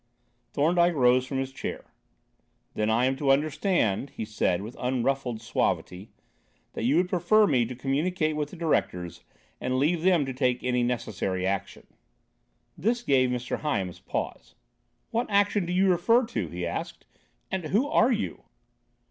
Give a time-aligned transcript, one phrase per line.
[0.51, 1.93] Thorndyke rose from his chair.
[2.73, 6.09] "Then I am to understand," he said, with unruffled suavity,
[6.73, 9.21] "that you would prefer me to communicate with the Directors,
[9.59, 11.85] and leave them to take any necessary action."
[12.75, 13.59] This gave Mr.
[13.59, 14.55] Hyams pause.
[15.11, 17.05] "What action do you refer to?" he asked.
[17.51, 18.45] "And, who are you?"